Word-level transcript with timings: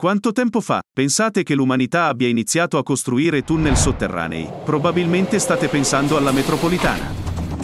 Quanto 0.00 0.32
tempo 0.32 0.62
fa 0.62 0.80
pensate 0.90 1.42
che 1.42 1.54
l'umanità 1.54 2.06
abbia 2.06 2.26
iniziato 2.26 2.78
a 2.78 2.82
costruire 2.82 3.42
tunnel 3.42 3.76
sotterranei? 3.76 4.48
Probabilmente 4.64 5.38
state 5.38 5.68
pensando 5.68 6.16
alla 6.16 6.32
metropolitana. 6.32 7.12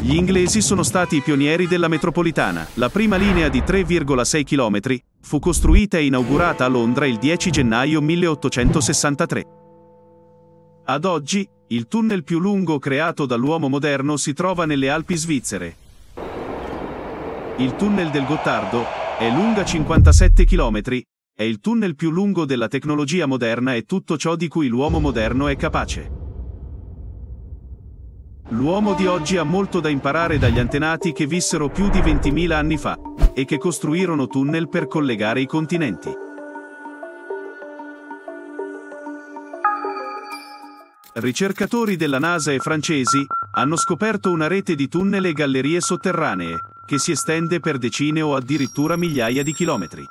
Gli 0.02 0.14
inglesi 0.14 0.60
sono 0.60 0.82
stati 0.82 1.16
i 1.16 1.22
pionieri 1.22 1.66
della 1.66 1.88
metropolitana. 1.88 2.66
La 2.74 2.90
prima 2.90 3.16
linea 3.16 3.48
di 3.48 3.60
3,6 3.60 4.44
km 4.44 4.98
fu 5.22 5.38
costruita 5.38 5.96
e 5.96 6.04
inaugurata 6.04 6.66
a 6.66 6.68
Londra 6.68 7.06
il 7.06 7.16
10 7.16 7.50
gennaio 7.50 8.02
1863. 8.02 9.44
Ad 10.84 11.04
oggi, 11.06 11.48
il 11.68 11.88
tunnel 11.88 12.22
più 12.22 12.38
lungo 12.38 12.78
creato 12.78 13.24
dall'uomo 13.24 13.70
moderno 13.70 14.18
si 14.18 14.34
trova 14.34 14.66
nelle 14.66 14.90
Alpi 14.90 15.16
svizzere. 15.16 15.76
Il 17.56 17.76
tunnel 17.76 18.10
del 18.10 18.26
Gottardo 18.26 18.84
è 19.18 19.30
lunga 19.30 19.64
57 19.64 20.44
km 20.44 20.82
è 21.38 21.42
il 21.42 21.60
tunnel 21.60 21.96
più 21.96 22.10
lungo 22.10 22.46
della 22.46 22.66
tecnologia 22.66 23.26
moderna 23.26 23.74
e 23.74 23.82
tutto 23.82 24.16
ciò 24.16 24.36
di 24.36 24.48
cui 24.48 24.68
l'uomo 24.68 25.00
moderno 25.00 25.48
è 25.48 25.56
capace. 25.56 26.10
L'uomo 28.50 28.94
di 28.94 29.04
oggi 29.04 29.36
ha 29.36 29.42
molto 29.42 29.80
da 29.80 29.90
imparare 29.90 30.38
dagli 30.38 30.58
antenati 30.58 31.12
che 31.12 31.26
vissero 31.26 31.68
più 31.68 31.90
di 31.90 31.98
20.000 31.98 32.52
anni 32.52 32.78
fa 32.78 32.98
e 33.34 33.44
che 33.44 33.58
costruirono 33.58 34.28
tunnel 34.28 34.70
per 34.70 34.86
collegare 34.86 35.42
i 35.42 35.46
continenti. 35.46 36.10
Ricercatori 41.16 41.96
della 41.96 42.18
NASA 42.18 42.52
e 42.52 42.60
francesi 42.60 43.22
hanno 43.56 43.76
scoperto 43.76 44.30
una 44.30 44.46
rete 44.46 44.74
di 44.74 44.88
tunnel 44.88 45.26
e 45.26 45.32
gallerie 45.34 45.82
sotterranee 45.82 46.56
che 46.86 46.98
si 46.98 47.10
estende 47.10 47.60
per 47.60 47.76
decine 47.76 48.22
o 48.22 48.34
addirittura 48.34 48.96
migliaia 48.96 49.42
di 49.42 49.52
chilometri. 49.52 50.08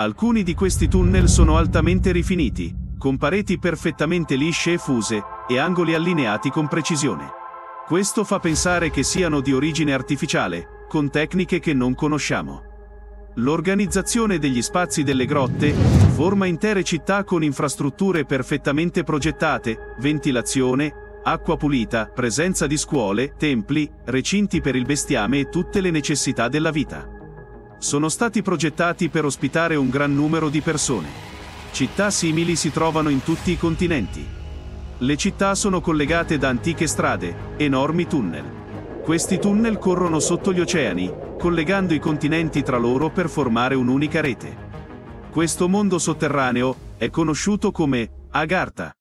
Alcuni 0.00 0.42
di 0.42 0.54
questi 0.54 0.88
tunnel 0.88 1.28
sono 1.28 1.58
altamente 1.58 2.10
rifiniti, 2.10 2.74
con 2.96 3.18
pareti 3.18 3.58
perfettamente 3.58 4.34
lisce 4.34 4.72
e 4.72 4.78
fuse, 4.78 5.22
e 5.46 5.58
angoli 5.58 5.92
allineati 5.92 6.48
con 6.48 6.68
precisione. 6.68 7.28
Questo 7.86 8.24
fa 8.24 8.38
pensare 8.38 8.88
che 8.88 9.02
siano 9.02 9.42
di 9.42 9.52
origine 9.52 9.92
artificiale, 9.92 10.86
con 10.88 11.10
tecniche 11.10 11.60
che 11.60 11.74
non 11.74 11.94
conosciamo. 11.94 12.62
L'organizzazione 13.34 14.38
degli 14.38 14.62
spazi 14.62 15.02
delle 15.02 15.26
grotte 15.26 15.70
forma 15.72 16.46
intere 16.46 16.82
città 16.82 17.22
con 17.22 17.44
infrastrutture 17.44 18.24
perfettamente 18.24 19.04
progettate, 19.04 19.96
ventilazione, 19.98 21.20
acqua 21.24 21.58
pulita, 21.58 22.06
presenza 22.06 22.66
di 22.66 22.78
scuole, 22.78 23.34
templi, 23.36 23.86
recinti 24.06 24.62
per 24.62 24.76
il 24.76 24.86
bestiame 24.86 25.40
e 25.40 25.48
tutte 25.50 25.82
le 25.82 25.90
necessità 25.90 26.48
della 26.48 26.70
vita 26.70 27.18
sono 27.80 28.10
stati 28.10 28.42
progettati 28.42 29.08
per 29.08 29.24
ospitare 29.24 29.74
un 29.74 29.88
gran 29.88 30.14
numero 30.14 30.50
di 30.50 30.60
persone. 30.60 31.08
Città 31.72 32.10
simili 32.10 32.54
si 32.54 32.70
trovano 32.70 33.08
in 33.08 33.22
tutti 33.22 33.52
i 33.52 33.56
continenti. 33.56 34.24
Le 34.98 35.16
città 35.16 35.54
sono 35.54 35.80
collegate 35.80 36.36
da 36.36 36.48
antiche 36.48 36.86
strade, 36.86 37.54
enormi 37.56 38.06
tunnel. 38.06 38.58
Questi 39.02 39.38
tunnel 39.38 39.78
corrono 39.78 40.20
sotto 40.20 40.52
gli 40.52 40.60
oceani, 40.60 41.10
collegando 41.38 41.94
i 41.94 41.98
continenti 41.98 42.62
tra 42.62 42.76
loro 42.76 43.08
per 43.08 43.30
formare 43.30 43.74
un'unica 43.74 44.20
rete. 44.20 44.68
Questo 45.30 45.66
mondo 45.66 45.98
sotterraneo 45.98 46.76
è 46.98 47.08
conosciuto 47.08 47.72
come 47.72 48.26
Agartha. 48.32 48.94